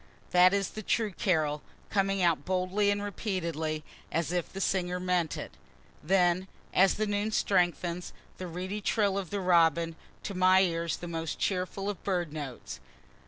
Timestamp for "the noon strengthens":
6.95-8.11